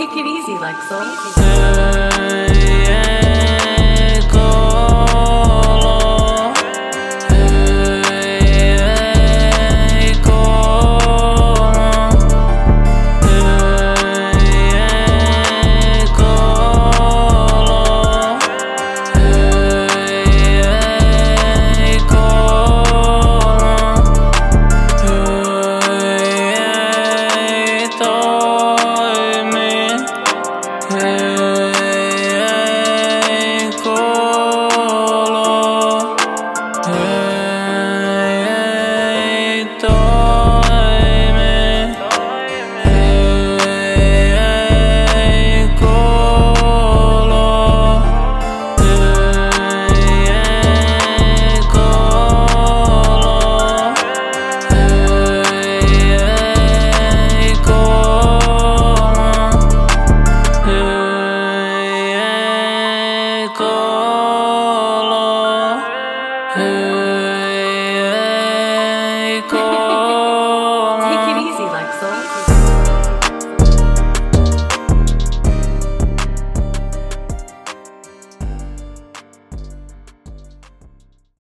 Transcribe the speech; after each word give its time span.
Take 0.00 0.16
it 0.16 0.24
easy, 0.24 0.54
Lexel. 0.54 2.49